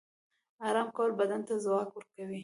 [0.67, 2.39] آرام کول بدن ته ځواک ورکوي